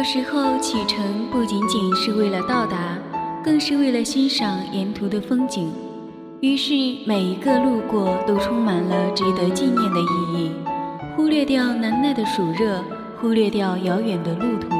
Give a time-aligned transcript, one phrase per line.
[0.00, 2.96] 有时候启程不仅仅是为了到达，
[3.44, 5.70] 更是为了欣赏沿途的风景。
[6.40, 6.72] 于是
[7.04, 10.52] 每一个路过都充满了值得纪念的意义。
[11.14, 12.82] 忽略掉难耐的暑热，
[13.20, 14.70] 忽略掉遥远的路途，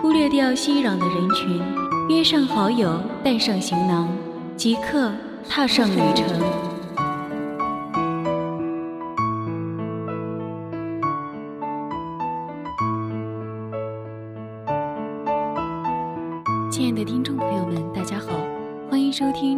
[0.00, 1.60] 忽略掉熙攘的人群，
[2.08, 4.08] 约上好友，带上行囊，
[4.56, 5.12] 即刻
[5.46, 6.75] 踏上旅程。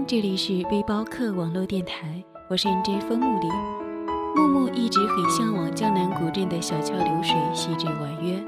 [0.08, 3.46] 这里是背包客网络电台，我是 NJ 风木里。
[4.34, 8.42] 木木一直很向往江南古镇的小桥流水、细致婉约，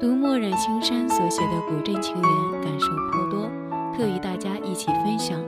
[0.00, 3.46] 读墨染青山所写的古镇情缘，感受颇多，
[3.94, 5.38] 特与大家一起分享，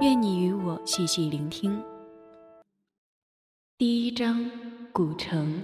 [0.00, 1.78] 愿你与我细细聆听。
[3.76, 4.50] 第一章，
[4.90, 5.60] 古城。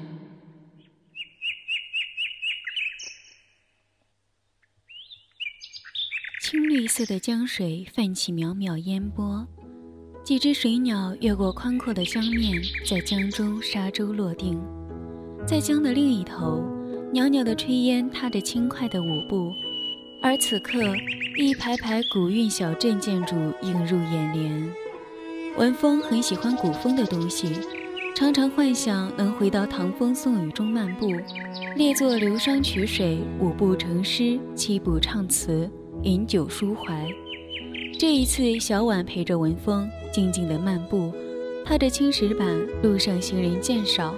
[6.51, 9.47] 青绿色的江水泛起渺渺烟波，
[10.25, 14.61] 几只水鸟越过宽阔的江面，在江中沙洲落定。
[15.47, 16.65] 在江的另一头，
[17.13, 19.53] 袅袅的炊烟踏着轻快的舞步，
[20.25, 20.81] 而此刻，
[21.39, 24.73] 一排排古韵小镇建筑映入眼帘。
[25.57, 27.47] 文峰很喜欢古风的东西，
[28.17, 31.13] 常常幻想能回到唐风宋雨中漫步，
[31.77, 35.71] 列作流觞曲水，五步成诗，七步唱词。
[36.03, 37.07] 饮酒抒怀。
[37.99, 41.13] 这一次，小婉陪着文峰静静地漫步，
[41.65, 44.15] 踏着青石板，路上行人渐少，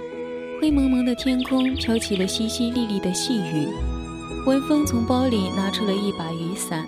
[0.60, 3.66] 灰蒙蒙的天空飘起了淅淅沥沥的细雨。
[4.46, 6.86] 文峰从包里拿出了一把雨伞，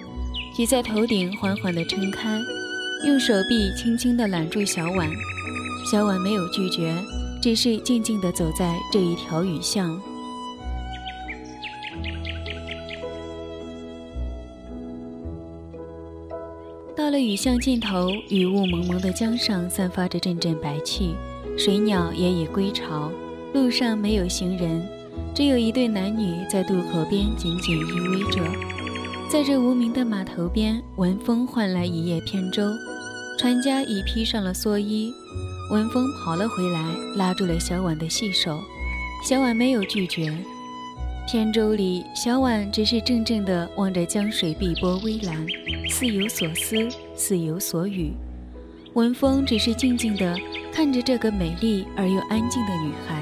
[0.56, 2.39] 举在头顶，缓缓地撑开，
[3.05, 5.11] 用手臂轻轻地揽住小婉。
[5.91, 6.95] 小婉没有拒绝，
[7.42, 10.00] 只是静静地走在这一条雨巷。
[17.14, 21.14] 了雨巷尽头，雨雾蒙蒙的江上散发着阵阵白气，
[21.56, 23.08] 水鸟也已归巢。
[23.52, 24.84] 路上没有行人，
[25.32, 28.42] 只有一对男女在渡口边紧紧依偎着。
[29.30, 32.64] 在这无名的码头边，文峰换来一叶扁舟，
[33.38, 35.12] 船家已披上了蓑衣。
[35.70, 38.58] 文峰跑了回来，拉住了小婉的细手，
[39.25, 40.36] 小婉没有拒绝。
[41.31, 45.46] 扁舟里，小婉只是怔怔地望着江水碧波微澜，
[45.91, 48.12] 似有所思，似有所语。
[48.95, 50.37] 文峰只是静静地
[50.72, 53.21] 看着这个美丽而又安静的女孩。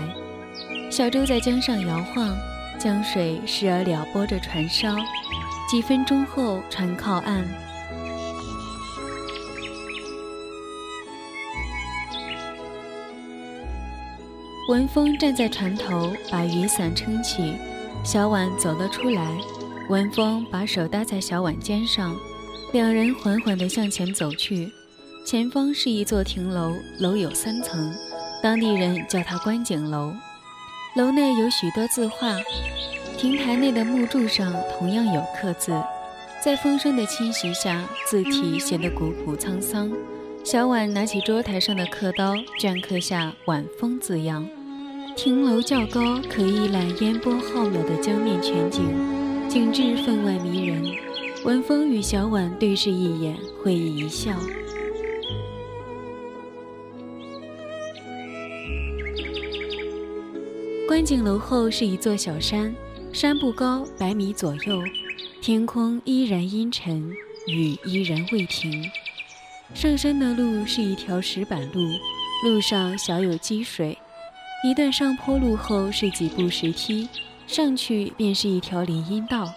[0.91, 2.37] 小舟在江上摇晃，
[2.79, 4.95] 江水时而撩拨着船梢。
[5.71, 7.49] 几分钟后，船靠岸。
[14.69, 17.55] 文峰站在船头，把雨伞撑起。
[18.05, 19.39] 小婉走了出来，
[19.89, 22.15] 文峰把手搭在小婉肩上，
[22.73, 24.73] 两人缓缓地向前走去。
[25.27, 27.93] 前方是一座亭楼，楼有三层，
[28.43, 30.15] 当地人叫它观景楼。
[30.97, 32.35] 楼内有许多字画，
[33.19, 35.71] 亭台内的木柱上同样有刻字，
[36.43, 39.93] 在风声的侵袭下，字体显得古朴沧桑。
[40.43, 44.49] 小婉拿起桌台上的刻刀，镌刻下“晚风”字样。
[45.15, 48.83] 亭楼较高，可一览烟波浩渺的江面全景，
[49.47, 50.83] 景致分外迷人。
[51.45, 54.33] 文峰与小婉对视一眼，会意一笑。
[60.87, 62.73] 观景楼后是一座小山，
[63.13, 64.81] 山不高，百米左右，
[65.41, 67.11] 天空依然阴沉，
[67.49, 68.89] 雨依然未停。
[69.75, 71.81] 上山的路是一条石板路，
[72.45, 73.99] 路上小有积水。
[74.65, 77.09] 一段上坡路后是几步石梯，
[77.49, 79.53] 上去便是一条林荫道，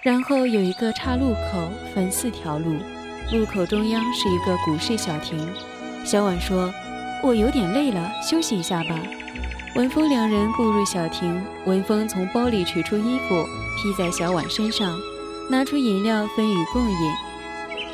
[0.00, 2.76] 然后有一个岔路口，分四条路。
[3.32, 5.36] 路口中央是一个古式小亭。
[6.04, 6.72] 小婉说
[7.22, 8.96] ：“我有点累了，休息一下吧。”
[9.74, 13.44] 文峰两人步入小亭，文峰从包里取出衣服
[13.76, 14.96] 披在小婉身上，
[15.50, 17.12] 拿出饮料分与共饮。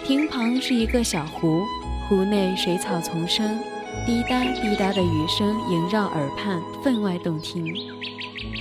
[0.04, 1.64] 亭旁是一个小湖，
[2.06, 3.58] 湖内水草丛生。
[4.06, 7.74] 滴答滴答的雨声萦绕耳畔，分外动听。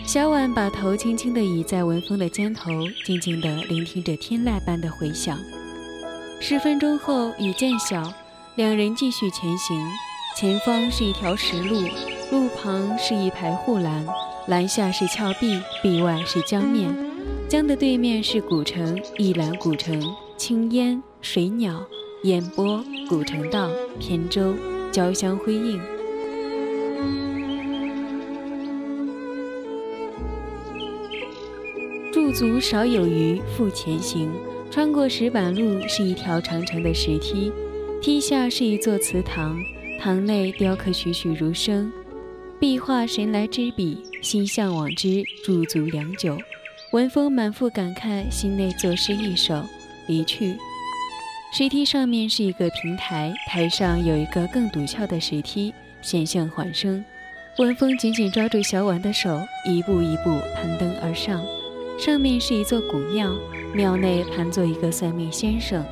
[0.05, 2.71] 小婉把头轻轻地倚在文峰的肩头，
[3.05, 5.37] 静静地聆听着天籁般的回响。
[6.39, 8.13] 十分钟后，雨渐小，
[8.55, 9.77] 两人继续前行。
[10.35, 11.81] 前方是一条石路，
[12.31, 14.05] 路旁是一排护栏，
[14.47, 16.93] 栏下是峭壁，壁外是江面。
[17.47, 20.01] 江的对面是古城，一览古城，
[20.37, 21.85] 青烟、水鸟、
[22.23, 23.69] 烟波、古城道、
[23.99, 24.55] 扁舟。
[24.93, 25.81] 交相辉映。
[32.11, 34.31] 驻足少有余，复前行。
[34.69, 37.51] 穿过石板路是一条长长的石梯，
[38.01, 39.59] 梯下是一座祠堂，
[39.99, 41.91] 堂内雕刻栩栩如生，
[42.59, 46.37] 壁画神来之笔，心向往之，驻足良久。
[46.91, 49.63] 文风满腹感慨，心内作诗一首，
[50.07, 50.55] 离去。
[51.55, 55.71] 石梯上面是一个平台，台上有一个更陡峭的石梯，
[56.01, 57.05] 险象环生。
[57.59, 61.45] 文峰紧紧抓住小婉的手，一步一步攀登而上。
[61.99, 63.31] 上面是一座古庙，
[63.71, 65.85] 庙内盘坐一个算命先生。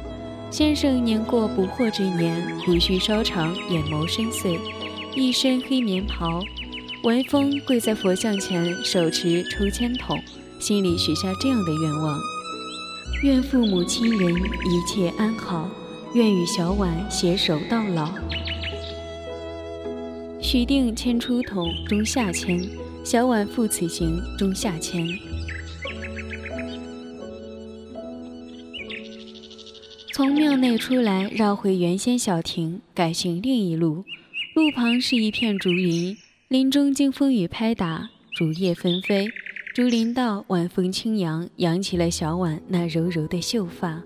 [0.50, 4.60] 先生年过不惑之年，胡须稍长，眼眸深邃，
[5.16, 6.42] 一身黑棉袍。
[7.04, 10.20] 文峰跪在佛像前，手持抽签筒。
[10.60, 12.20] 心里许下这样的愿望：
[13.24, 15.70] 愿父母亲人一切安好，
[16.16, 18.12] 愿与小婉携手到老。
[20.42, 22.68] 许定签出筒中下签，
[23.04, 25.08] 小婉赴此行中下签。
[30.12, 34.04] 从庙内出来，绕回原先小亭，改行另一路。
[34.56, 36.18] 路旁是一片竹林，
[36.48, 39.30] 林中经风雨拍打，竹叶纷飞。
[39.74, 44.04] 竹林道，晚风轻扬，扬起了小婉那柔柔的秀发，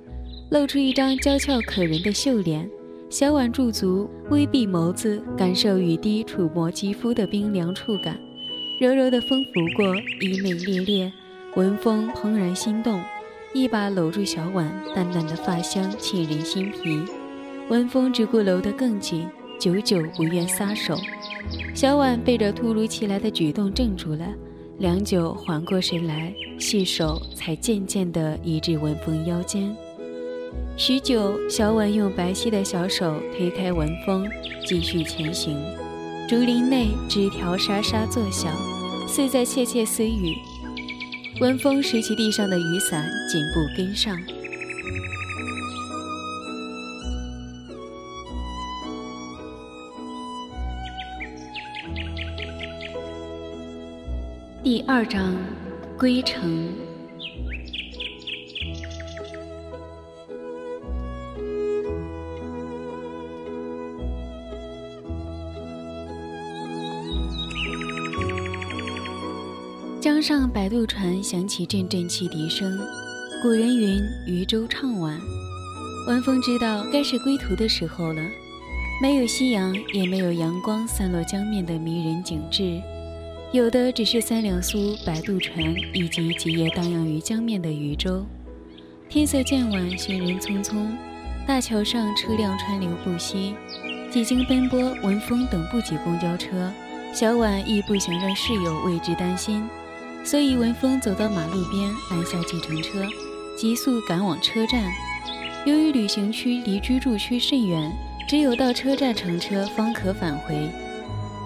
[0.51, 2.69] 露出一张娇俏可人的秀脸。
[3.09, 8.15] 小婉驻足，微闭眸子，感受雨滴触摸肌肤的冰凉触感。
[8.79, 11.11] 柔柔的风拂过，衣袂猎猎，
[11.55, 13.01] 闻风怦然心动，
[13.51, 16.99] 一把搂住小婉，淡淡的发香沁人心脾。
[17.69, 19.27] 闻风只顾搂得更紧，
[19.59, 20.95] 久久不愿撒手。
[21.73, 24.27] 小婉被这突如其来的举动镇住了。
[24.77, 29.73] 良久，缓过神来，细手才渐渐地移至文峰腰间。
[30.75, 34.29] 许久，小婉用白皙的小手推开文峰，
[34.67, 35.57] 继续前行。
[36.27, 38.53] 竹林内，枝条沙沙作响，
[39.07, 40.35] 似在窃窃私语。
[41.39, 44.17] 文峰拾起地上的雨伞，紧步跟上。
[54.65, 55.37] 第二章，
[55.95, 56.73] 归程。
[70.01, 72.75] 江上摆渡船响起阵阵汽笛声。
[73.43, 75.21] 古人云：“渔舟唱晚。”
[76.09, 78.21] 晚风知道该是归途的时候了。
[78.99, 82.81] 没有夕阳，也没有阳光散落江面的迷人景致。
[83.51, 88.25] 有的只是三两艘摆渡船，以及几叶荡漾于江面的渔舟。
[89.07, 90.87] 天色渐晚，行人匆匆，
[91.47, 93.53] 大桥上车辆川流不息。
[94.11, 96.71] 几经奔波，文峰等不及公交车，
[97.13, 99.63] 小婉亦不想让室友为之担心，
[100.23, 103.05] 所以文峰走到马路边，拦下计程车，
[103.57, 104.91] 急速赶往车站。
[105.65, 107.91] 由于旅行区离居住区甚远，
[108.27, 110.69] 只有到车站乘车方可返回。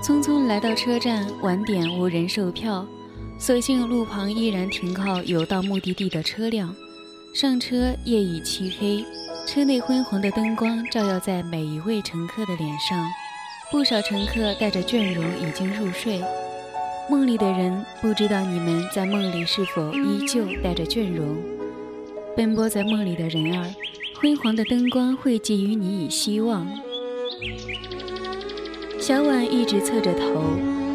[0.02, 2.86] 匆匆来到车站，晚点无人售票，
[3.38, 6.74] 所幸路旁依然停靠有到目的地的车辆。
[7.34, 9.04] 上车，夜已漆黑，
[9.46, 13.06] 车内昏黄的灯光照耀在每一位乘客的脸上，
[13.72, 16.22] 不少乘客带着倦容已经入睡。
[17.10, 21.36] 梦里的人，不知道你们在梦里是否依旧带着倦容？
[22.38, 23.66] 奔波在梦里的人儿，
[24.22, 26.66] 昏黄的灯光会给予你以希望。
[29.10, 30.40] 小婉一直侧着头，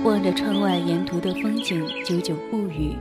[0.05, 2.95] 望着窗外沿途的风景，久久不语。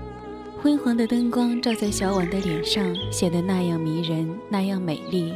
[0.59, 5.31] 昏黄的灯光照在小婉的脸上，显得那样迷人，那样美丽，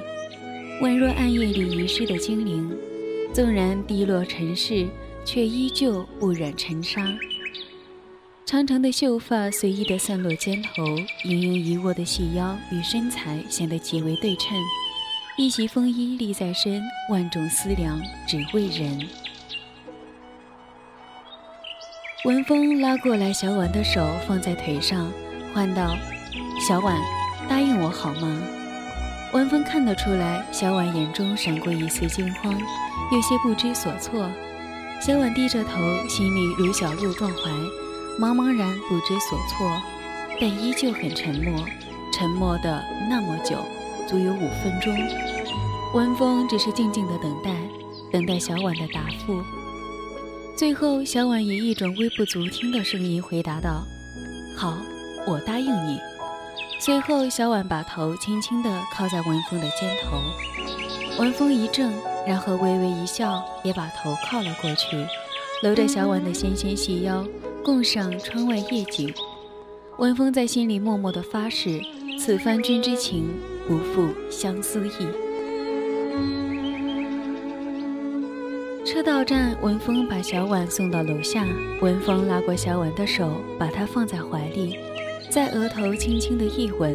[0.82, 2.76] 宛若暗夜里遗失的精灵。
[3.32, 4.88] 纵然低落尘世，
[5.24, 7.16] 却依旧不染尘沙。
[8.48, 10.84] 长长的秀发随意地散落肩头，
[11.24, 14.58] 盈盈一握的细腰与身材显得极为对称。
[15.38, 16.82] 一袭风衣立在身，
[17.12, 19.08] 万种思量只为人。
[22.26, 25.12] 文峰拉过来小婉的手，放在腿上，
[25.54, 25.96] 唤道
[26.68, 27.00] ：“小婉，
[27.48, 28.42] 答应我好吗？”
[29.34, 32.52] 文峰看得出来，小婉眼中闪过一丝惊慌，
[33.12, 34.28] 有些不知所措。
[35.00, 37.52] 小婉低着头，心里如小鹿撞怀，
[38.20, 39.80] 茫茫然不知所措，
[40.42, 41.64] 但依旧很沉默，
[42.12, 43.58] 沉默的那么久，
[44.08, 44.92] 足有五分钟。
[45.94, 47.52] 文峰只是静静的等待，
[48.12, 49.40] 等待小婉的答复。
[50.58, 53.86] 最后，小婉以一种微不足听的声音回答道
[54.58, 54.76] ：“好，
[55.28, 56.00] 我答应你。”
[56.82, 60.18] 随后，小婉把头轻轻地靠在文峰的肩头，
[61.20, 61.92] 文峰一怔，
[62.26, 65.06] 然后微微一笑，也把头靠了过去，
[65.62, 67.24] 搂着小婉的纤纤细腰，
[67.64, 69.14] 共赏窗外夜景。
[70.00, 71.80] 文峰在心里默默的发誓：
[72.20, 73.30] 此番君之情，
[73.68, 75.27] 不负相思意。
[79.08, 81.48] 到站，文峰把小婉送到楼下。
[81.82, 84.78] 文峰拉过小婉的手，把她放在怀里，
[85.30, 86.94] 在额头轻轻的一吻，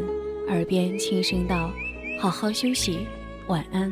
[0.48, 1.72] 耳边轻声道
[2.20, 3.06] ：“好好休息，
[3.46, 3.90] 晚安。”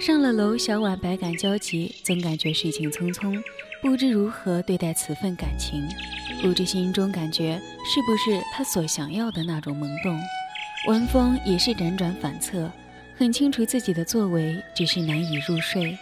[0.00, 3.38] 上了楼，小婉百感交集，总感觉事情匆匆，
[3.82, 5.86] 不知如何对待此份感情，
[6.40, 10.18] 不知心中感觉是不是他所想要的那种萌动。
[10.88, 12.72] 文峰也是辗转反侧，
[13.18, 15.94] 很清楚自己的作为，只是难以入睡。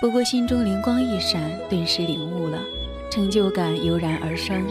[0.00, 2.62] 不过心中灵光一闪，顿时领悟了，
[3.10, 4.64] 成就感油然而生，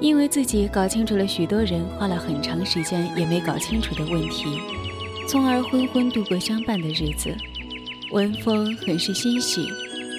[0.00, 4.58] 因为自己搞清楚了许多人花了很长时间也没搞清楚的问题，
[5.28, 7.36] 从而昏昏度过相伴的日子。
[8.10, 9.66] 文峰很是欣喜，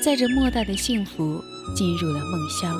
[0.03, 1.43] 载着莫大的幸福
[1.75, 2.79] 进入了梦乡。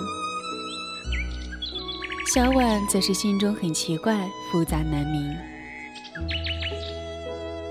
[2.32, 5.36] 小婉则是心中很奇怪，复杂难明。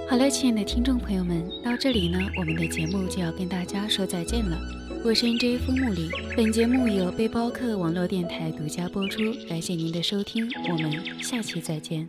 [0.09, 4.59] 好了，亲爱的听众朋友们，到这里呢，我们的节目就要跟大家说再见了。
[5.05, 12.09] 我是 NJ 风木里，本节目由背包客网络电台独家播出，感谢您的收听，我们下期再见。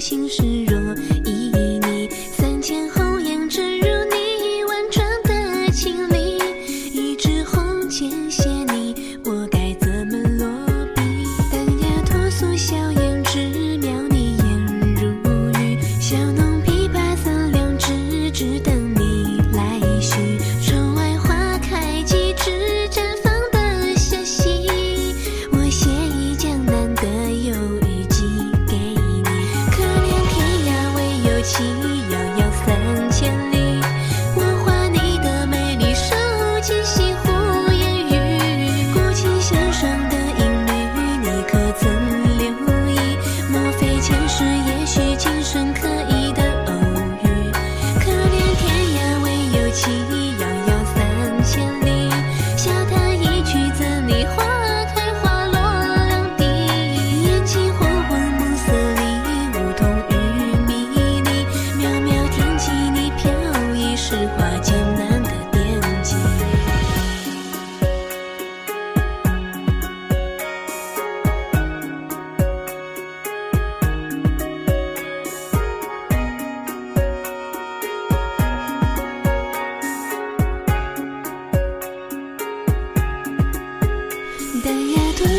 [0.00, 0.67] 心事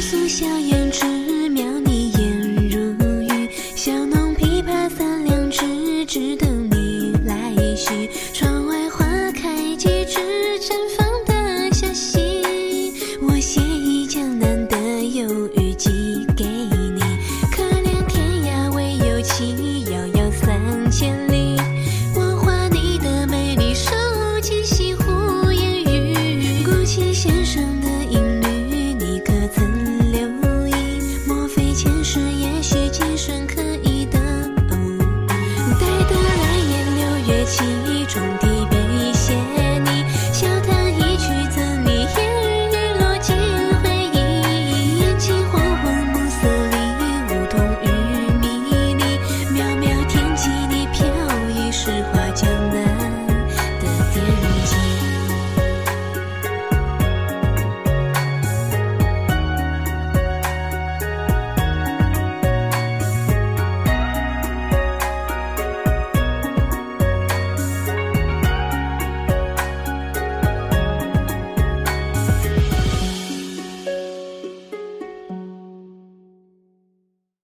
[0.10, 1.06] 素笑颜只
[1.50, 6.49] 描你颜如玉，小弄琵琶三两枝，只得。